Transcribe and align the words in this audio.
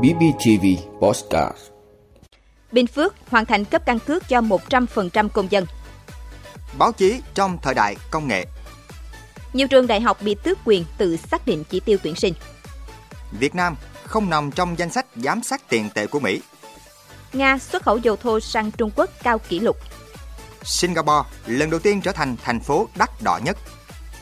BBTV 0.00 0.66
Postcard 1.00 1.58
Bình 2.72 2.86
Phước 2.86 3.14
hoàn 3.30 3.46
thành 3.46 3.64
cấp 3.64 3.82
căn 3.86 3.98
cước 3.98 4.28
cho 4.28 4.40
100% 4.40 5.28
công 5.28 5.50
dân. 5.50 5.66
Báo 6.78 6.92
chí 6.92 7.20
trong 7.34 7.58
thời 7.62 7.74
đại 7.74 7.96
công 8.10 8.28
nghệ. 8.28 8.44
Nhiều 9.52 9.68
trường 9.68 9.86
đại 9.86 10.00
học 10.00 10.22
bị 10.22 10.36
tước 10.42 10.58
quyền 10.64 10.84
tự 10.98 11.16
xác 11.16 11.46
định 11.46 11.64
chỉ 11.70 11.80
tiêu 11.80 11.98
tuyển 12.02 12.14
sinh. 12.14 12.34
Việt 13.38 13.54
Nam 13.54 13.76
không 14.04 14.30
nằm 14.30 14.50
trong 14.50 14.78
danh 14.78 14.90
sách 14.90 15.06
giám 15.16 15.42
sát 15.42 15.68
tiền 15.68 15.88
tệ 15.94 16.06
của 16.06 16.20
Mỹ. 16.20 16.40
Nga 17.32 17.58
xuất 17.58 17.82
khẩu 17.82 17.98
dầu 17.98 18.16
thô 18.16 18.40
sang 18.40 18.70
Trung 18.70 18.90
Quốc 18.96 19.10
cao 19.22 19.38
kỷ 19.38 19.60
lục. 19.60 19.76
Singapore 20.62 21.28
lần 21.46 21.70
đầu 21.70 21.80
tiên 21.80 22.00
trở 22.00 22.12
thành 22.12 22.36
thành 22.42 22.60
phố 22.60 22.88
đắt 22.96 23.10
đỏ 23.22 23.40
nhất. 23.44 23.56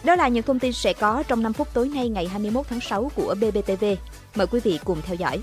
Đó 0.05 0.17
là 0.17 0.29
những 0.29 0.43
thông 0.43 0.59
tin 0.59 0.73
sẽ 0.73 0.93
có 0.93 1.23
trong 1.29 1.43
5 1.43 1.53
phút 1.53 1.69
tối 1.73 1.89
nay 1.89 2.09
ngày 2.09 2.29
21 2.29 2.67
tháng 2.71 2.81
6 2.81 3.11
của 3.15 3.35
BBTV. 3.35 3.85
Mời 4.35 4.47
quý 4.47 4.61
vị 4.65 4.79
cùng 4.85 5.03
theo 5.03 5.15
dõi. 5.15 5.43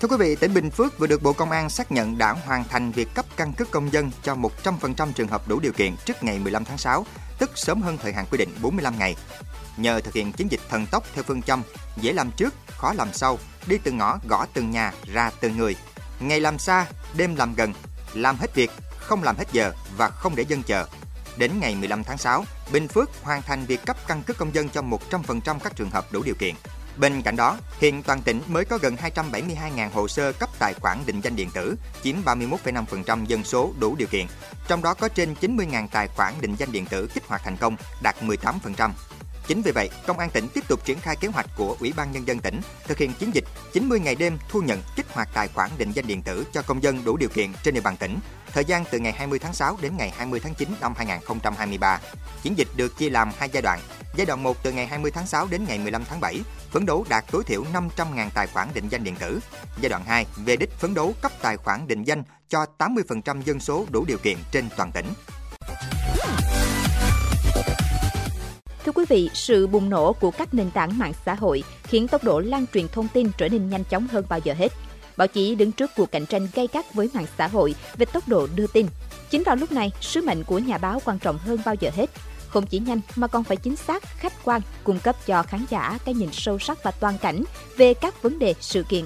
Thưa 0.00 0.08
quý 0.08 0.16
vị, 0.16 0.36
tỉnh 0.36 0.54
Bình 0.54 0.70
Phước 0.70 0.98
vừa 0.98 1.06
được 1.06 1.22
Bộ 1.22 1.32
Công 1.32 1.50
an 1.50 1.70
xác 1.70 1.92
nhận 1.92 2.18
đã 2.18 2.32
hoàn 2.32 2.64
thành 2.64 2.92
việc 2.92 3.08
cấp 3.14 3.24
căn 3.36 3.52
cước 3.52 3.70
công 3.70 3.92
dân 3.92 4.10
cho 4.22 4.36
100% 4.62 5.12
trường 5.12 5.28
hợp 5.28 5.48
đủ 5.48 5.60
điều 5.60 5.72
kiện 5.72 5.96
trước 6.04 6.24
ngày 6.24 6.38
15 6.38 6.64
tháng 6.64 6.78
6, 6.78 7.06
tức 7.38 7.50
sớm 7.54 7.82
hơn 7.82 7.98
thời 8.02 8.12
hạn 8.12 8.26
quy 8.30 8.38
định 8.38 8.48
45 8.62 8.98
ngày. 8.98 9.16
Nhờ 9.76 10.00
thực 10.00 10.14
hiện 10.14 10.32
chiến 10.32 10.50
dịch 10.50 10.60
thần 10.68 10.86
tốc 10.86 11.04
theo 11.14 11.24
phương 11.24 11.42
châm 11.42 11.62
dễ 12.00 12.12
làm 12.12 12.30
trước, 12.36 12.54
khó 12.68 12.92
làm 12.92 13.08
sau, 13.12 13.38
đi 13.66 13.78
từng 13.78 13.96
ngõ 13.96 14.18
gõ 14.28 14.46
từng 14.54 14.70
nhà 14.70 14.92
ra 15.12 15.30
từng 15.40 15.56
người. 15.56 15.76
Ngày 16.20 16.40
làm 16.40 16.58
xa, 16.58 16.86
đêm 17.16 17.36
làm 17.36 17.54
gần, 17.54 17.72
làm 18.14 18.36
hết 18.36 18.54
việc, 18.54 18.70
không 18.98 19.22
làm 19.22 19.36
hết 19.36 19.52
giờ 19.52 19.72
và 19.96 20.08
không 20.08 20.36
để 20.36 20.44
dân 20.48 20.62
chờ. 20.62 20.86
Đến 21.38 21.50
ngày 21.60 21.74
15 21.74 22.04
tháng 22.04 22.18
6, 22.18 22.44
Bình 22.72 22.88
Phước 22.88 23.10
hoàn 23.22 23.42
thành 23.42 23.66
việc 23.66 23.80
cấp 23.86 23.96
căn 24.06 24.22
cước 24.22 24.38
công 24.38 24.54
dân 24.54 24.68
cho 24.68 24.82
100% 24.82 25.58
các 25.58 25.76
trường 25.76 25.90
hợp 25.90 26.12
đủ 26.12 26.22
điều 26.22 26.34
kiện. 26.34 26.54
Bên 26.96 27.22
cạnh 27.22 27.36
đó, 27.36 27.58
hiện 27.80 28.02
toàn 28.02 28.22
tỉnh 28.22 28.40
mới 28.46 28.64
có 28.64 28.78
gần 28.82 28.96
272.000 28.96 29.90
hồ 29.90 30.08
sơ 30.08 30.32
cấp 30.32 30.48
tài 30.58 30.74
khoản 30.74 30.98
định 31.06 31.20
danh 31.20 31.36
điện 31.36 31.50
tử, 31.54 31.76
chiếm 32.02 32.16
31,5% 32.24 33.24
dân 33.24 33.44
số 33.44 33.72
đủ 33.78 33.96
điều 33.98 34.08
kiện. 34.08 34.26
Trong 34.68 34.82
đó 34.82 34.94
có 34.94 35.08
trên 35.08 35.34
90.000 35.40 35.88
tài 35.88 36.08
khoản 36.08 36.34
định 36.40 36.54
danh 36.58 36.72
điện 36.72 36.86
tử 36.86 37.10
kích 37.14 37.26
hoạt 37.26 37.42
thành 37.44 37.56
công, 37.56 37.76
đạt 38.02 38.16
18%. 38.22 38.90
Chính 39.48 39.62
vì 39.62 39.72
vậy, 39.72 39.90
Công 40.06 40.18
an 40.18 40.30
tỉnh 40.30 40.48
tiếp 40.54 40.68
tục 40.68 40.84
triển 40.84 41.00
khai 41.00 41.16
kế 41.16 41.28
hoạch 41.28 41.46
của 41.56 41.76
Ủy 41.80 41.92
ban 41.96 42.12
Nhân 42.12 42.26
dân 42.28 42.38
tỉnh 42.38 42.60
thực 42.86 42.98
hiện 42.98 43.12
chiến 43.12 43.34
dịch 43.34 43.44
90 43.72 44.00
ngày 44.00 44.14
đêm 44.14 44.38
thu 44.48 44.62
nhận 44.62 44.82
kích 44.96 45.06
hoạt 45.12 45.28
tài 45.34 45.48
khoản 45.48 45.70
định 45.78 45.92
danh 45.92 46.06
điện 46.06 46.22
tử 46.22 46.44
cho 46.52 46.62
công 46.62 46.82
dân 46.82 47.04
đủ 47.04 47.16
điều 47.16 47.28
kiện 47.28 47.52
trên 47.62 47.74
địa 47.74 47.80
bàn 47.80 47.96
tỉnh, 47.96 48.16
thời 48.52 48.64
gian 48.64 48.84
từ 48.90 48.98
ngày 48.98 49.12
20 49.12 49.38
tháng 49.38 49.54
6 49.54 49.78
đến 49.82 49.92
ngày 49.96 50.10
20 50.16 50.40
tháng 50.40 50.54
9 50.54 50.68
năm 50.80 50.94
2023. 50.96 52.00
Chiến 52.42 52.58
dịch 52.58 52.68
được 52.76 52.98
chia 52.98 53.10
làm 53.10 53.30
hai 53.38 53.48
giai 53.52 53.62
đoạn. 53.62 53.80
Giai 54.16 54.26
đoạn 54.26 54.42
1 54.42 54.62
từ 54.62 54.72
ngày 54.72 54.86
20 54.86 55.10
tháng 55.10 55.26
6 55.26 55.46
đến 55.50 55.64
ngày 55.68 55.78
15 55.78 56.04
tháng 56.04 56.20
7, 56.20 56.40
phấn 56.70 56.86
đấu 56.86 57.06
đạt 57.08 57.24
tối 57.30 57.42
thiểu 57.46 57.64
500.000 57.96 58.30
tài 58.34 58.46
khoản 58.46 58.68
định 58.74 58.88
danh 58.88 59.04
điện 59.04 59.16
tử. 59.16 59.40
Giai 59.80 59.88
đoạn 59.88 60.04
2, 60.04 60.26
về 60.36 60.56
đích 60.56 60.70
phấn 60.72 60.94
đấu 60.94 61.14
cấp 61.22 61.32
tài 61.42 61.56
khoản 61.56 61.86
định 61.86 62.04
danh 62.04 62.22
cho 62.48 62.66
80% 62.78 63.42
dân 63.42 63.60
số 63.60 63.86
đủ 63.90 64.04
điều 64.04 64.18
kiện 64.18 64.36
trên 64.52 64.68
toàn 64.76 64.92
tỉnh. 64.92 65.06
Thưa 68.88 68.92
quý 68.92 69.04
vị, 69.08 69.30
sự 69.34 69.66
bùng 69.66 69.90
nổ 69.90 70.12
của 70.12 70.30
các 70.30 70.54
nền 70.54 70.70
tảng 70.70 70.98
mạng 70.98 71.12
xã 71.26 71.34
hội 71.34 71.62
khiến 71.82 72.08
tốc 72.08 72.24
độ 72.24 72.40
lan 72.40 72.66
truyền 72.74 72.88
thông 72.88 73.08
tin 73.08 73.30
trở 73.38 73.48
nên 73.48 73.70
nhanh 73.70 73.84
chóng 73.84 74.06
hơn 74.06 74.24
bao 74.28 74.38
giờ 74.44 74.54
hết. 74.58 74.72
Báo 75.16 75.28
chí 75.28 75.54
đứng 75.54 75.72
trước 75.72 75.90
cuộc 75.96 76.12
cạnh 76.12 76.26
tranh 76.26 76.48
gay 76.54 76.68
gắt 76.72 76.94
với 76.94 77.10
mạng 77.14 77.26
xã 77.38 77.46
hội 77.46 77.74
về 77.96 78.06
tốc 78.06 78.28
độ 78.28 78.46
đưa 78.54 78.66
tin. 78.66 78.86
Chính 79.30 79.42
vào 79.42 79.56
lúc 79.56 79.72
này, 79.72 79.90
sứ 80.00 80.22
mệnh 80.22 80.44
của 80.44 80.58
nhà 80.58 80.78
báo 80.78 81.00
quan 81.04 81.18
trọng 81.18 81.38
hơn 81.38 81.58
bao 81.64 81.74
giờ 81.74 81.90
hết. 81.94 82.10
Không 82.48 82.66
chỉ 82.66 82.78
nhanh 82.78 83.00
mà 83.16 83.26
còn 83.26 83.44
phải 83.44 83.56
chính 83.56 83.76
xác, 83.76 84.02
khách 84.02 84.44
quan, 84.44 84.60
cung 84.84 85.00
cấp 85.00 85.16
cho 85.26 85.42
khán 85.42 85.64
giả 85.70 85.98
cái 86.04 86.14
nhìn 86.14 86.28
sâu 86.32 86.58
sắc 86.58 86.82
và 86.82 86.90
toàn 86.90 87.18
cảnh 87.18 87.44
về 87.76 87.94
các 87.94 88.22
vấn 88.22 88.38
đề, 88.38 88.54
sự 88.60 88.82
kiện. 88.82 89.04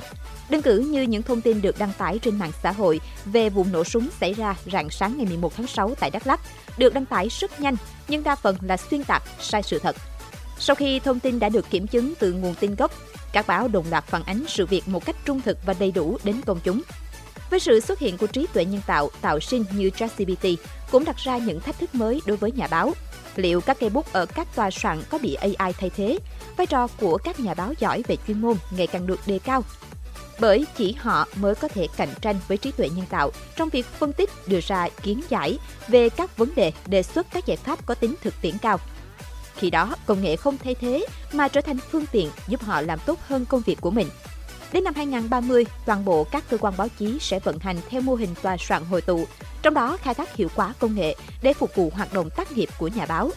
Đơn 0.50 0.62
cử 0.62 0.78
như 0.78 1.02
những 1.02 1.22
thông 1.22 1.40
tin 1.40 1.62
được 1.62 1.78
đăng 1.78 1.92
tải 1.98 2.18
trên 2.18 2.38
mạng 2.38 2.52
xã 2.62 2.72
hội 2.72 3.00
về 3.24 3.50
vụ 3.50 3.66
nổ 3.72 3.84
súng 3.84 4.08
xảy 4.20 4.34
ra 4.34 4.56
rạng 4.72 4.90
sáng 4.90 5.16
ngày 5.16 5.26
11 5.26 5.56
tháng 5.56 5.66
6 5.66 5.94
tại 6.00 6.10
Đắk 6.10 6.26
Lắk, 6.26 6.40
được 6.78 6.94
đăng 6.94 7.06
tải 7.06 7.28
rất 7.28 7.60
nhanh 7.60 7.76
nhưng 8.08 8.22
đa 8.22 8.34
phần 8.34 8.56
là 8.60 8.76
xuyên 8.76 9.04
tạc, 9.04 9.22
sai 9.40 9.62
sự 9.62 9.78
thật. 9.78 9.96
Sau 10.58 10.76
khi 10.76 11.00
thông 11.00 11.20
tin 11.20 11.38
đã 11.38 11.48
được 11.48 11.70
kiểm 11.70 11.86
chứng 11.86 12.14
từ 12.18 12.32
nguồn 12.32 12.54
tin 12.54 12.74
gốc, 12.74 12.92
các 13.32 13.46
báo 13.46 13.68
đồng 13.68 13.84
loạt 13.90 14.04
phản 14.06 14.22
ánh 14.22 14.44
sự 14.48 14.66
việc 14.66 14.88
một 14.88 15.04
cách 15.04 15.16
trung 15.24 15.40
thực 15.40 15.58
và 15.66 15.74
đầy 15.78 15.90
đủ 15.90 16.18
đến 16.24 16.40
công 16.46 16.60
chúng. 16.64 16.82
Với 17.50 17.60
sự 17.60 17.80
xuất 17.80 17.98
hiện 17.98 18.18
của 18.18 18.26
trí 18.26 18.46
tuệ 18.52 18.64
nhân 18.64 18.80
tạo 18.86 19.10
tạo 19.20 19.40
sinh 19.40 19.64
như 19.72 19.90
ChatGPT 19.90 20.46
cũng 20.90 21.04
đặt 21.04 21.16
ra 21.16 21.38
những 21.38 21.60
thách 21.60 21.78
thức 21.78 21.94
mới 21.94 22.20
đối 22.26 22.36
với 22.36 22.52
nhà 22.52 22.66
báo. 22.66 22.92
Liệu 23.36 23.60
các 23.60 23.76
cây 23.80 23.90
bút 23.90 24.12
ở 24.12 24.26
các 24.26 24.54
tòa 24.54 24.70
soạn 24.70 25.02
có 25.10 25.18
bị 25.18 25.34
AI 25.34 25.72
thay 25.78 25.90
thế? 25.96 26.18
Vai 26.56 26.66
trò 26.66 26.86
của 27.00 27.18
các 27.18 27.40
nhà 27.40 27.54
báo 27.54 27.72
giỏi 27.78 28.02
về 28.08 28.16
chuyên 28.26 28.40
môn 28.40 28.56
ngày 28.70 28.86
càng 28.86 29.06
được 29.06 29.20
đề 29.26 29.38
cao. 29.38 29.64
Bởi 30.40 30.66
chỉ 30.76 30.92
họ 30.92 31.28
mới 31.36 31.54
có 31.54 31.68
thể 31.68 31.88
cạnh 31.96 32.14
tranh 32.20 32.36
với 32.48 32.58
trí 32.58 32.72
tuệ 32.72 32.88
nhân 32.88 33.06
tạo 33.10 33.30
trong 33.56 33.68
việc 33.68 33.86
phân 33.86 34.12
tích, 34.12 34.30
đưa 34.46 34.60
ra 34.60 34.88
kiến 35.02 35.20
giải 35.28 35.58
về 35.88 36.08
các 36.08 36.36
vấn 36.36 36.54
đề, 36.54 36.72
đề 36.86 37.02
xuất 37.02 37.26
các 37.32 37.46
giải 37.46 37.56
pháp 37.56 37.86
có 37.86 37.94
tính 37.94 38.14
thực 38.22 38.34
tiễn 38.40 38.58
cao. 38.58 38.78
Khi 39.56 39.70
đó, 39.70 39.94
công 40.06 40.22
nghệ 40.22 40.36
không 40.36 40.58
thay 40.64 40.74
thế 40.74 41.06
mà 41.32 41.48
trở 41.48 41.60
thành 41.60 41.78
phương 41.90 42.06
tiện 42.12 42.30
giúp 42.48 42.62
họ 42.62 42.80
làm 42.80 42.98
tốt 43.06 43.18
hơn 43.28 43.44
công 43.44 43.62
việc 43.66 43.80
của 43.80 43.90
mình. 43.90 44.08
Đến 44.72 44.84
năm 44.84 44.94
2030, 44.94 45.66
toàn 45.86 46.04
bộ 46.04 46.24
các 46.24 46.44
cơ 46.50 46.56
quan 46.58 46.74
báo 46.76 46.88
chí 46.98 47.18
sẽ 47.20 47.38
vận 47.38 47.58
hành 47.58 47.76
theo 47.88 48.00
mô 48.00 48.14
hình 48.14 48.34
tòa 48.42 48.56
soạn 48.56 48.84
hội 48.84 49.00
tụ, 49.00 49.26
trong 49.62 49.74
đó 49.74 49.96
khai 49.96 50.14
thác 50.14 50.36
hiệu 50.36 50.48
quả 50.54 50.74
công 50.78 50.94
nghệ 50.94 51.16
để 51.42 51.52
phục 51.52 51.74
vụ 51.74 51.90
hoạt 51.94 52.12
động 52.12 52.30
tác 52.36 52.52
nghiệp 52.52 52.68
của 52.78 52.88
nhà 52.88 53.06
báo. 53.06 53.30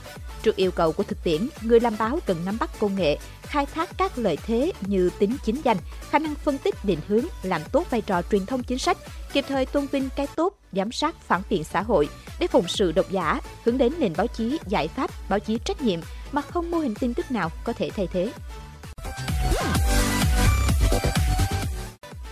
Trước 0.43 0.55
yêu 0.55 0.71
cầu 0.71 0.91
của 0.91 1.03
thực 1.03 1.23
tiễn, 1.23 1.47
người 1.61 1.79
làm 1.79 1.95
báo 1.99 2.19
cần 2.25 2.45
nắm 2.45 2.57
bắt 2.59 2.69
công 2.79 2.95
nghệ, 2.95 3.17
khai 3.41 3.65
thác 3.65 3.89
các 3.97 4.17
lợi 4.17 4.37
thế 4.45 4.71
như 4.81 5.09
tính 5.19 5.37
chính 5.45 5.61
danh, 5.63 5.77
khả 6.09 6.19
năng 6.19 6.35
phân 6.35 6.57
tích 6.57 6.75
định 6.83 6.99
hướng, 7.07 7.25
làm 7.43 7.61
tốt 7.71 7.87
vai 7.89 8.01
trò 8.01 8.21
truyền 8.21 8.45
thông 8.45 8.63
chính 8.63 8.79
sách, 8.79 8.97
kịp 9.33 9.45
thời 9.47 9.65
tôn 9.65 9.87
vinh 9.87 10.09
cái 10.15 10.27
tốt, 10.35 10.53
giám 10.71 10.91
sát 10.91 11.15
phản 11.27 11.41
biện 11.49 11.63
xã 11.63 11.81
hội 11.81 12.09
để 12.39 12.47
phụng 12.47 12.67
sự 12.67 12.91
độc 12.91 13.11
giả, 13.11 13.39
hướng 13.63 13.77
đến 13.77 13.93
nền 13.99 14.13
báo 14.17 14.27
chí 14.27 14.57
giải 14.67 14.87
pháp, 14.87 15.11
báo 15.29 15.39
chí 15.39 15.57
trách 15.65 15.81
nhiệm 15.81 15.99
mà 16.31 16.41
không 16.41 16.71
mô 16.71 16.77
hình 16.77 16.95
tin 16.95 17.13
tức 17.13 17.31
nào 17.31 17.51
có 17.63 17.73
thể 17.73 17.89
thay 17.89 18.07
thế. 18.13 18.31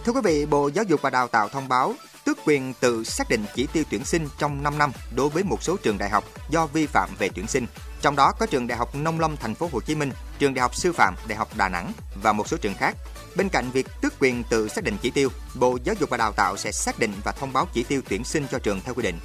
Thưa 0.05 0.11
quý 0.11 0.21
vị, 0.23 0.45
Bộ 0.45 0.67
Giáo 0.67 0.85
dục 0.85 1.01
và 1.01 1.09
Đào 1.09 1.27
tạo 1.27 1.49
thông 1.49 1.67
báo 1.67 1.93
tước 2.25 2.37
quyền 2.45 2.73
tự 2.73 3.03
xác 3.03 3.29
định 3.29 3.45
chỉ 3.55 3.67
tiêu 3.73 3.83
tuyển 3.89 4.05
sinh 4.05 4.27
trong 4.37 4.63
5 4.63 4.77
năm 4.77 4.91
đối 5.15 5.29
với 5.29 5.43
một 5.43 5.63
số 5.63 5.77
trường 5.77 5.97
đại 5.97 6.09
học 6.09 6.23
do 6.49 6.65
vi 6.65 6.85
phạm 6.85 7.09
về 7.19 7.29
tuyển 7.35 7.47
sinh. 7.47 7.65
Trong 8.01 8.15
đó 8.15 8.31
có 8.39 8.45
trường 8.45 8.67
Đại 8.67 8.77
học 8.77 8.95
Nông 8.95 9.19
Lâm 9.19 9.37
Thành 9.37 9.55
phố 9.55 9.69
Hồ 9.71 9.81
Chí 9.81 9.95
Minh, 9.95 10.11
trường 10.39 10.53
Đại 10.53 10.61
học 10.61 10.75
Sư 10.75 10.93
phạm 10.93 11.15
Đại 11.27 11.37
học 11.37 11.49
Đà 11.57 11.69
Nẵng 11.69 11.91
và 12.23 12.33
một 12.33 12.47
số 12.47 12.57
trường 12.57 12.73
khác. 12.73 12.95
Bên 13.35 13.49
cạnh 13.49 13.71
việc 13.71 13.87
tước 14.01 14.13
quyền 14.19 14.43
tự 14.43 14.67
xác 14.67 14.83
định 14.83 14.97
chỉ 15.01 15.11
tiêu, 15.11 15.29
Bộ 15.55 15.77
Giáo 15.83 15.95
dục 15.99 16.09
và 16.09 16.17
Đào 16.17 16.31
tạo 16.31 16.57
sẽ 16.57 16.71
xác 16.71 16.99
định 16.99 17.11
và 17.23 17.31
thông 17.31 17.53
báo 17.53 17.67
chỉ 17.73 17.83
tiêu 17.83 18.01
tuyển 18.09 18.23
sinh 18.23 18.45
cho 18.51 18.59
trường 18.59 18.81
theo 18.81 18.93
quy 18.93 19.03
định. 19.03 19.19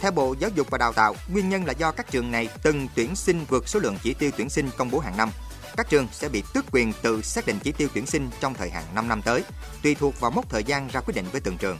Theo 0.00 0.10
Bộ 0.10 0.34
Giáo 0.38 0.50
dục 0.54 0.70
và 0.70 0.78
Đào 0.78 0.92
tạo, 0.92 1.14
nguyên 1.28 1.48
nhân 1.48 1.64
là 1.64 1.72
do 1.72 1.92
các 1.92 2.10
trường 2.10 2.30
này 2.30 2.48
từng 2.62 2.88
tuyển 2.94 3.16
sinh 3.16 3.44
vượt 3.48 3.68
số 3.68 3.80
lượng 3.80 3.96
chỉ 4.02 4.14
tiêu 4.14 4.30
tuyển 4.36 4.50
sinh 4.50 4.70
công 4.76 4.90
bố 4.90 4.98
hàng 4.98 5.16
năm. 5.16 5.30
Các 5.76 5.90
trường 5.90 6.08
sẽ 6.12 6.28
bị 6.28 6.42
tước 6.54 6.64
quyền 6.72 6.92
tự 7.02 7.22
xác 7.22 7.46
định 7.46 7.58
chỉ 7.62 7.72
tiêu 7.72 7.88
tuyển 7.94 8.06
sinh 8.06 8.30
trong 8.40 8.54
thời 8.54 8.70
hạn 8.70 8.84
5 8.94 9.08
năm 9.08 9.22
tới, 9.22 9.44
tùy 9.82 9.94
thuộc 9.94 10.20
vào 10.20 10.30
mốc 10.30 10.50
thời 10.50 10.64
gian 10.64 10.88
ra 10.88 11.00
quyết 11.00 11.14
định 11.14 11.26
với 11.32 11.40
từng 11.40 11.56
trường. 11.58 11.78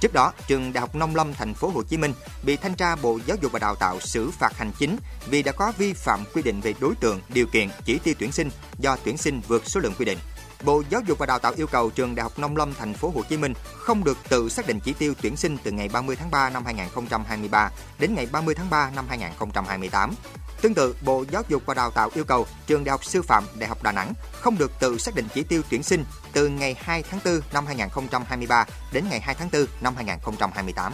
Trước 0.00 0.12
đó, 0.12 0.32
trường 0.46 0.72
Đại 0.72 0.80
học 0.80 0.94
Nông 0.94 1.16
Lâm 1.16 1.34
Thành 1.34 1.54
phố 1.54 1.68
Hồ 1.68 1.82
Chí 1.82 1.96
Minh 1.96 2.12
bị 2.42 2.56
thanh 2.56 2.74
tra 2.74 2.96
Bộ 2.96 3.18
Giáo 3.26 3.36
dục 3.42 3.52
và 3.52 3.58
Đào 3.58 3.74
tạo 3.74 4.00
xử 4.00 4.30
phạt 4.30 4.56
hành 4.56 4.72
chính 4.78 4.96
vì 5.30 5.42
đã 5.42 5.52
có 5.52 5.72
vi 5.78 5.92
phạm 5.92 6.24
quy 6.34 6.42
định 6.42 6.60
về 6.60 6.74
đối 6.80 6.94
tượng, 6.94 7.20
điều 7.28 7.46
kiện, 7.46 7.68
chỉ 7.84 7.98
tiêu 7.98 8.14
tuyển 8.18 8.32
sinh 8.32 8.50
do 8.78 8.96
tuyển 9.04 9.16
sinh 9.16 9.40
vượt 9.48 9.62
số 9.66 9.80
lượng 9.80 9.94
quy 9.98 10.04
định. 10.04 10.18
Bộ 10.64 10.82
Giáo 10.90 11.00
dục 11.06 11.18
và 11.18 11.26
Đào 11.26 11.38
tạo 11.38 11.52
yêu 11.56 11.66
cầu 11.66 11.90
trường 11.90 12.14
Đại 12.14 12.22
học 12.22 12.38
Nông 12.38 12.56
Lâm 12.56 12.74
Thành 12.74 12.94
phố 12.94 13.12
Hồ 13.14 13.22
Chí 13.28 13.36
Minh 13.36 13.54
không 13.78 14.04
được 14.04 14.18
tự 14.28 14.48
xác 14.48 14.66
định 14.66 14.80
chỉ 14.84 14.92
tiêu 14.92 15.14
tuyển 15.22 15.36
sinh 15.36 15.56
từ 15.62 15.70
ngày 15.70 15.88
30 15.92 16.16
tháng 16.16 16.30
3 16.30 16.50
năm 16.50 16.64
2023 16.64 17.70
đến 17.98 18.14
ngày 18.14 18.26
30 18.32 18.54
tháng 18.54 18.70
3 18.70 18.90
năm 18.96 19.04
2028. 19.08 20.14
Tương 20.60 20.74
tự, 20.74 20.96
Bộ 21.04 21.24
Giáo 21.30 21.42
dục 21.48 21.62
và 21.66 21.74
Đào 21.74 21.90
tạo 21.90 22.10
yêu 22.14 22.24
cầu 22.24 22.46
trường 22.66 22.84
Đại 22.84 22.90
học 22.90 23.04
Sư 23.04 23.22
phạm 23.22 23.44
Đại 23.58 23.68
học 23.68 23.82
Đà 23.82 23.92
Nẵng 23.92 24.12
không 24.40 24.58
được 24.58 24.72
tự 24.80 24.98
xác 24.98 25.14
định 25.14 25.26
chỉ 25.34 25.42
tiêu 25.42 25.62
tuyển 25.70 25.82
sinh 25.82 26.04
từ 26.32 26.48
ngày 26.48 26.76
2 26.80 27.02
tháng 27.10 27.20
4 27.24 27.40
năm 27.52 27.66
2023 27.66 28.66
đến 28.92 29.04
ngày 29.10 29.20
2 29.20 29.34
tháng 29.34 29.48
4 29.52 29.66
năm 29.80 29.94
2028. 29.96 30.92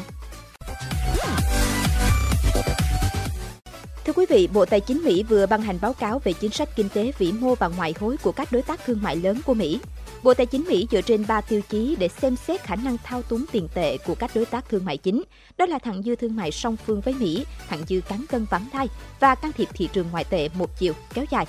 Thưa 4.08 4.14
quý 4.14 4.26
vị, 4.28 4.48
Bộ 4.52 4.64
Tài 4.64 4.80
chính 4.80 5.04
Mỹ 5.04 5.22
vừa 5.22 5.46
ban 5.46 5.62
hành 5.62 5.78
báo 5.80 5.92
cáo 5.92 6.18
về 6.24 6.32
chính 6.32 6.50
sách 6.50 6.68
kinh 6.76 6.88
tế 6.88 7.12
vĩ 7.18 7.32
mô 7.32 7.54
và 7.54 7.68
ngoại 7.68 7.94
hối 8.00 8.16
của 8.16 8.32
các 8.32 8.52
đối 8.52 8.62
tác 8.62 8.80
thương 8.86 9.02
mại 9.02 9.16
lớn 9.16 9.40
của 9.46 9.54
Mỹ. 9.54 9.80
Bộ 10.22 10.34
Tài 10.34 10.46
chính 10.46 10.64
Mỹ 10.68 10.86
dựa 10.90 11.00
trên 11.00 11.26
3 11.26 11.40
tiêu 11.40 11.60
chí 11.68 11.96
để 11.98 12.08
xem 12.08 12.36
xét 12.36 12.62
khả 12.62 12.76
năng 12.76 12.96
thao 13.04 13.22
túng 13.22 13.44
tiền 13.52 13.68
tệ 13.74 13.98
của 13.98 14.14
các 14.14 14.30
đối 14.34 14.46
tác 14.46 14.68
thương 14.68 14.84
mại 14.84 14.96
chính. 14.96 15.22
Đó 15.58 15.66
là 15.66 15.78
thặng 15.78 16.02
dư 16.02 16.16
thương 16.16 16.36
mại 16.36 16.50
song 16.50 16.76
phương 16.76 17.00
với 17.00 17.14
Mỹ, 17.14 17.44
thặng 17.68 17.82
dư 17.88 18.00
cán 18.08 18.24
cân 18.28 18.46
vắng 18.50 18.66
thai 18.72 18.88
và 19.20 19.34
can 19.34 19.52
thiệp 19.52 19.68
thị 19.74 19.88
trường 19.92 20.06
ngoại 20.10 20.24
tệ 20.24 20.48
một 20.54 20.78
chiều 20.78 20.92
kéo 21.14 21.24
dài. 21.30 21.46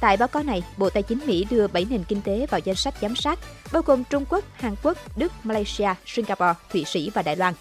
Tại 0.00 0.16
báo 0.16 0.28
cáo 0.28 0.42
này, 0.42 0.62
Bộ 0.76 0.90
Tài 0.90 1.02
chính 1.02 1.26
Mỹ 1.26 1.46
đưa 1.50 1.66
7 1.66 1.86
nền 1.90 2.04
kinh 2.04 2.22
tế 2.22 2.46
vào 2.50 2.60
danh 2.64 2.76
sách 2.76 2.94
giám 3.02 3.16
sát, 3.16 3.38
bao 3.72 3.82
gồm 3.82 4.04
Trung 4.04 4.24
Quốc, 4.28 4.44
Hàn 4.52 4.74
Quốc, 4.82 4.98
Đức, 5.16 5.32
Malaysia, 5.44 5.94
Singapore, 6.06 6.54
Thụy 6.72 6.84
Sĩ 6.84 7.10
và 7.14 7.22
Đài 7.22 7.36
Loan. 7.36 7.54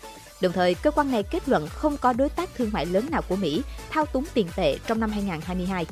Đồng 0.44 0.52
thời, 0.52 0.74
cơ 0.74 0.92
quan 0.92 1.12
này 1.12 1.24
kết 1.24 1.50
luận 1.50 1.68
không 1.68 1.98
có 1.98 2.14
đối 2.14 2.30
tác 2.30 2.50
thương 2.56 2.70
mại 2.74 2.86
lớn 2.86 3.08
nào 3.12 3.22
của 3.30 3.36
Mỹ 3.36 3.62
thao 3.90 4.06
túng 4.06 4.26
tiền 4.34 4.48
tệ 4.56 4.78
trong 4.88 5.00
năm 5.00 5.12
2022. 5.12 5.86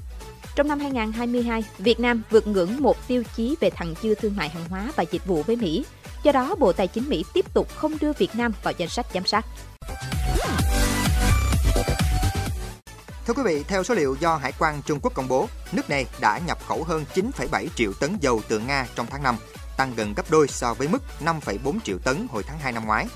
Trong 0.56 0.68
năm 0.68 0.80
2022, 0.80 1.64
Việt 1.78 2.00
Nam 2.00 2.24
vượt 2.30 2.48
ngưỡng 2.48 2.78
một 2.80 3.08
tiêu 3.08 3.24
chí 3.36 3.56
về 3.60 3.70
thặng 3.70 3.94
dư 4.02 4.16
thương 4.16 4.36
mại 4.36 4.50
hàng 4.50 4.66
hóa 4.70 4.92
và 4.96 5.04
dịch 5.04 5.26
vụ 5.26 5.44
với 5.44 5.56
Mỹ. 5.56 5.86
Do 6.24 6.32
đó, 6.32 6.56
Bộ 6.56 6.74
Tài 6.74 6.88
chính 6.88 7.10
Mỹ 7.10 7.26
tiếp 7.34 7.54
tục 7.54 7.68
không 7.76 7.98
đưa 8.02 8.14
Việt 8.14 8.36
Nam 8.36 8.54
vào 8.64 8.74
danh 8.78 8.90
sách 8.90 9.06
giám 9.14 9.26
sát. 9.26 9.46
Thưa 13.28 13.34
quý 13.34 13.44
vị, 13.46 13.64
theo 13.68 13.84
số 13.84 13.96
liệu 13.96 14.16
do 14.20 14.36
Hải 14.36 14.52
quan 14.60 14.82
Trung 14.86 15.00
Quốc 15.02 15.14
công 15.14 15.28
bố, 15.28 15.48
nước 15.72 15.90
này 15.90 16.06
đã 16.22 16.40
nhập 16.48 16.58
khẩu 16.68 16.84
hơn 16.84 17.06
9,7 17.14 17.68
triệu 17.76 17.94
tấn 17.94 18.18
dầu 18.22 18.42
từ 18.48 18.60
Nga 18.60 18.88
trong 18.96 19.06
tháng 19.10 19.24
5, 19.24 19.36
tăng 19.78 19.94
gần 19.96 20.14
gấp 20.14 20.32
đôi 20.32 20.48
so 20.48 20.74
với 20.74 20.88
mức 20.88 21.02
5,4 21.26 21.80
triệu 21.84 21.98
tấn 21.98 22.28
hồi 22.32 22.44
tháng 22.48 22.60
2 22.60 22.72
năm 22.72 22.86
ngoái. 22.86 23.08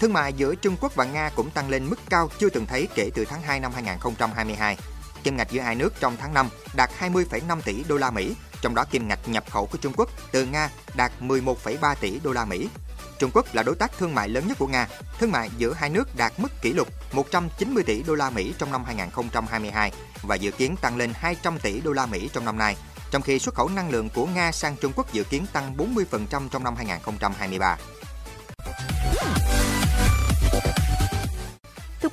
Thương 0.00 0.12
mại 0.12 0.32
giữa 0.32 0.54
Trung 0.54 0.76
Quốc 0.80 0.94
và 0.94 1.04
Nga 1.04 1.30
cũng 1.36 1.50
tăng 1.50 1.68
lên 1.68 1.90
mức 1.90 1.98
cao 2.10 2.28
chưa 2.38 2.48
từng 2.48 2.66
thấy 2.66 2.88
kể 2.94 3.10
từ 3.14 3.24
tháng 3.24 3.42
2 3.42 3.60
năm 3.60 3.72
2022. 3.74 4.76
Kim 5.22 5.36
ngạch 5.36 5.50
giữa 5.50 5.60
hai 5.60 5.74
nước 5.74 5.94
trong 6.00 6.16
tháng 6.16 6.34
5 6.34 6.48
đạt 6.76 6.90
20,5 7.00 7.60
tỷ 7.60 7.84
đô 7.88 7.96
la 7.96 8.10
Mỹ, 8.10 8.34
trong 8.60 8.74
đó 8.74 8.84
kim 8.90 9.08
ngạch 9.08 9.28
nhập 9.28 9.44
khẩu 9.50 9.66
của 9.66 9.78
Trung 9.78 9.92
Quốc 9.96 10.10
từ 10.32 10.46
Nga 10.46 10.70
đạt 10.96 11.12
11,3 11.20 11.94
tỷ 12.00 12.18
đô 12.18 12.32
la 12.32 12.44
Mỹ. 12.44 12.68
Trung 13.18 13.30
Quốc 13.34 13.54
là 13.54 13.62
đối 13.62 13.74
tác 13.74 13.98
thương 13.98 14.14
mại 14.14 14.28
lớn 14.28 14.48
nhất 14.48 14.58
của 14.58 14.66
Nga. 14.66 14.88
Thương 15.18 15.32
mại 15.32 15.50
giữa 15.58 15.72
hai 15.72 15.90
nước 15.90 16.16
đạt 16.16 16.32
mức 16.36 16.48
kỷ 16.62 16.72
lục 16.72 16.88
190 17.12 17.82
tỷ 17.84 18.02
đô 18.02 18.14
la 18.14 18.30
Mỹ 18.30 18.54
trong 18.58 18.72
năm 18.72 18.84
2022 18.84 19.92
và 20.22 20.34
dự 20.34 20.50
kiến 20.50 20.76
tăng 20.80 20.96
lên 20.96 21.12
200 21.14 21.58
tỷ 21.58 21.80
đô 21.80 21.92
la 21.92 22.06
Mỹ 22.06 22.30
trong 22.32 22.44
năm 22.44 22.58
nay, 22.58 22.76
trong 23.10 23.22
khi 23.22 23.38
xuất 23.38 23.54
khẩu 23.54 23.68
năng 23.68 23.90
lượng 23.90 24.08
của 24.14 24.26
Nga 24.26 24.52
sang 24.52 24.76
Trung 24.76 24.92
Quốc 24.96 25.12
dự 25.12 25.24
kiến 25.24 25.46
tăng 25.52 25.76
40% 25.76 26.48
trong 26.48 26.64
năm 26.64 26.76
2023. 26.76 27.76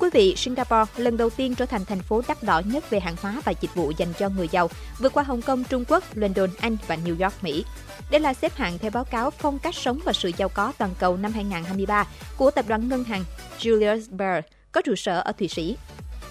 Quý 0.02 0.10
vị, 0.12 0.34
Singapore 0.36 0.92
lần 0.96 1.16
đầu 1.16 1.30
tiên 1.30 1.54
trở 1.54 1.66
thành 1.66 1.84
thành 1.84 2.02
phố 2.02 2.22
đắt 2.28 2.42
đỏ 2.42 2.62
nhất 2.66 2.90
về 2.90 3.00
hàng 3.00 3.16
hóa 3.22 3.40
và 3.44 3.52
dịch 3.60 3.74
vụ 3.74 3.92
dành 3.96 4.12
cho 4.18 4.28
người 4.28 4.48
giàu, 4.48 4.70
vượt 4.98 5.12
qua 5.12 5.22
Hồng 5.22 5.42
Kông, 5.42 5.64
Trung 5.64 5.84
Quốc, 5.88 6.04
London, 6.14 6.50
Anh 6.60 6.76
và 6.86 6.96
New 6.96 7.24
York, 7.24 7.44
Mỹ. 7.44 7.64
Đây 8.10 8.20
là 8.20 8.34
xếp 8.34 8.54
hạng 8.54 8.78
theo 8.78 8.90
báo 8.90 9.04
cáo 9.04 9.30
phong 9.30 9.58
cách 9.58 9.74
sống 9.74 9.98
và 10.04 10.12
sự 10.12 10.30
giàu 10.36 10.48
có 10.48 10.72
toàn 10.78 10.90
cầu 10.98 11.16
năm 11.16 11.32
2023 11.32 12.06
của 12.36 12.50
tập 12.50 12.64
đoàn 12.68 12.88
ngân 12.88 13.04
hàng 13.04 13.24
Julius 13.58 14.16
Baer 14.16 14.44
có 14.72 14.82
trụ 14.82 14.94
sở 14.96 15.20
ở 15.20 15.32
Thụy 15.32 15.48
Sĩ. 15.48 15.76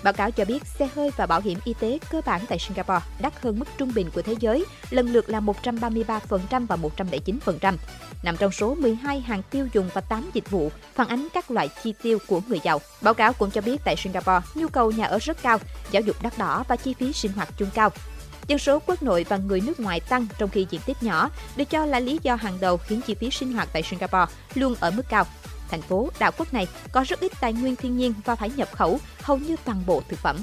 Báo 0.04 0.14
cáo 0.14 0.32
cho 0.32 0.46
biết 0.46 0.64
xe 0.80 0.90
hơi 0.96 1.12
và 1.18 1.26
bảo 1.26 1.42
hiểm 1.42 1.60
y 1.66 1.74
tế 1.80 2.00
cơ 2.12 2.22
bản 2.26 2.42
tại 2.50 2.60
Singapore 2.60 3.06
đắt 3.20 3.34
hơn 3.42 3.60
mức 3.60 3.66
trung 3.78 3.92
bình 3.96 4.10
của 4.14 4.22
thế 4.22 4.36
giới, 4.40 4.66
lần 4.90 5.14
lượt 5.14 5.30
là 5.30 5.40
133% 5.40 6.68
và 6.68 6.76
109%, 6.76 7.78
nằm 8.24 8.38
trong 8.38 8.52
số 8.52 8.76
12 8.76 9.20
hàng 9.20 9.42
tiêu 9.50 9.68
dùng 9.74 9.90
và 9.94 10.02
8 10.02 10.30
dịch 10.34 10.52
vụ 10.52 10.72
phản 10.96 11.08
ánh 11.08 11.28
các 11.34 11.52
loại 11.52 11.70
chi 11.84 11.94
tiêu 12.04 12.18
của 12.28 12.42
người 12.48 12.60
giàu. 12.64 12.82
Báo 13.02 13.14
cáo 13.14 13.34
cũng 13.34 13.52
cho 13.52 13.62
biết 13.62 13.82
tại 13.86 13.96
Singapore, 13.96 14.42
nhu 14.56 14.68
cầu 14.68 14.92
nhà 14.92 15.06
ở 15.06 15.18
rất 15.22 15.42
cao, 15.42 15.58
giáo 15.92 16.02
dục 16.02 16.16
đắt 16.22 16.38
đỏ 16.38 16.64
và 16.68 16.76
chi 16.76 16.94
phí 16.94 17.14
sinh 17.14 17.32
hoạt 17.32 17.50
chung 17.58 17.70
cao. 17.74 17.90
Dân 18.48 18.60
số 18.60 18.80
quốc 18.80 19.04
nội 19.04 19.26
và 19.30 19.38
người 19.38 19.62
nước 19.62 19.80
ngoài 19.80 20.00
tăng 20.00 20.28
trong 20.38 20.50
khi 20.50 20.68
diện 20.70 20.82
tích 20.86 21.04
nhỏ, 21.04 21.30
được 21.56 21.70
cho 21.70 21.86
là 21.86 22.00
lý 22.00 22.20
do 22.22 22.36
hàng 22.36 22.58
đầu 22.62 22.78
khiến 22.78 23.02
chi 23.02 23.16
phí 23.16 23.32
sinh 23.32 23.54
hoạt 23.54 23.70
tại 23.74 23.84
Singapore 23.84 24.34
luôn 24.54 24.76
ở 24.80 24.92
mức 24.92 25.04
cao 25.10 25.26
thành 25.72 25.82
phố 25.82 26.10
đảo 26.20 26.32
quốc 26.38 26.54
này 26.54 26.68
có 26.92 27.04
rất 27.08 27.20
ít 27.20 27.32
tài 27.42 27.54
nguyên 27.54 27.76
thiên 27.76 27.98
nhiên 27.98 28.14
và 28.26 28.36
phải 28.36 28.50
nhập 28.56 28.70
khẩu 28.72 29.00
hầu 29.22 29.38
như 29.38 29.56
toàn 29.66 29.84
bộ 29.86 30.02
thực 30.10 30.20
phẩm. 30.20 30.38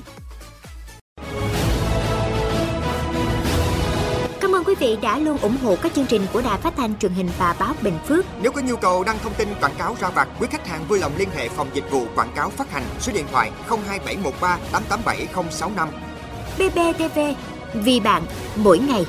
Cảm 4.41 4.55
ơn 4.55 4.65
quý 4.65 4.75
vị 4.75 4.97
đã 5.03 5.19
luôn 5.19 5.39
ủng 5.39 5.57
hộ 5.63 5.77
các 5.83 5.95
chương 5.95 6.07
trình 6.07 6.27
của 6.33 6.43
Đài 6.43 6.59
Phát 6.59 6.75
thanh 6.77 6.99
truyền 6.99 7.13
hình 7.13 7.29
và 7.39 7.57
báo 7.59 7.75
Bình 7.83 7.99
Phước. 8.07 8.25
Nếu 8.43 8.53
có 8.53 8.61
nhu 8.61 8.77
cầu 8.77 9.05
đăng 9.05 9.19
thông 9.19 9.35
tin 9.35 9.49
quảng 9.61 9.75
cáo 9.79 9.97
ra 10.01 10.09
vặt, 10.09 10.29
quý 10.41 10.47
khách 10.51 10.67
hàng 10.67 10.85
vui 10.89 10.99
lòng 10.99 11.13
liên 11.17 11.29
hệ 11.37 11.49
phòng 11.49 11.69
dịch 11.75 11.91
vụ 11.91 12.07
quảng 12.15 12.33
cáo 12.35 12.51
phát 12.51 12.71
hành 12.71 12.85
số 13.01 13.13
điện 13.13 13.25
thoại 13.33 13.51
02713 13.69 14.59
887065. 14.73 15.89
BBTV, 16.59 17.19
vì 17.75 18.01
bạn, 18.01 18.23
mỗi 18.57 18.79
ngày. 18.79 19.07